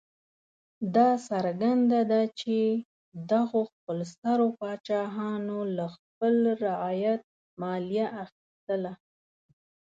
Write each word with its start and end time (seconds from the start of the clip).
دا 0.95 1.09
څرګنده 1.29 1.99
ده 2.11 2.21
چې 2.39 2.57
دغو 3.31 3.61
خپلسرو 3.73 4.47
پاچاهانو 4.59 5.59
له 5.77 5.85
خپل 5.95 6.35
رعیت 6.63 7.21
مالیه 7.61 8.07
اخیستله. 8.23 8.93